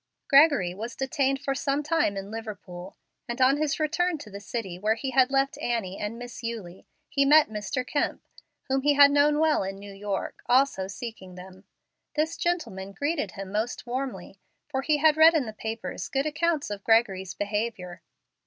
[0.27, 4.79] Gregory was detained for some time in Liverpool, and on his return to the city
[4.79, 7.85] where he had left Annie and Miss Eulie he met Mr.
[7.85, 8.23] Kemp,
[8.63, 11.65] whom he had known well in New York, also seeking them.
[12.15, 16.71] This gentleman greeted him most warmly, for he had read in the papers good accounts
[16.71, 18.01] of Gregory's behavior.